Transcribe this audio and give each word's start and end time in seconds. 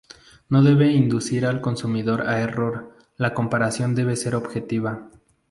No 0.49 0.63
debe 0.63 0.91
inducir 0.91 1.45
al 1.45 1.61
consumidor 1.61 2.27
a 2.27 2.41
error 2.41 2.95
y 3.19 3.21
la 3.21 3.35
comparación 3.35 3.93
debe 3.93 4.15
ser 4.15 4.33
objetiva. 4.33 5.11